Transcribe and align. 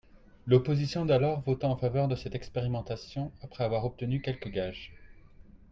L’opposition 0.47 1.05
d’alors 1.05 1.41
vota 1.41 1.67
en 1.69 1.77
faveur 1.77 2.07
de 2.07 2.15
cette 2.15 2.33
expérimentation 2.33 3.31
après 3.43 3.63
avoir 3.63 3.85
obtenu 3.85 4.19
quelques 4.19 4.47
gages. 4.49 4.91